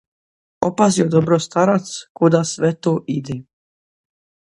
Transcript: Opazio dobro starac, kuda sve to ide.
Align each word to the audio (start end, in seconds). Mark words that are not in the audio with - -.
Opazio 0.67 1.03
dobro 1.15 1.37
starac, 1.47 1.91
kuda 2.21 2.41
sve 2.53 2.71
to 2.87 2.95
ide. 3.17 3.37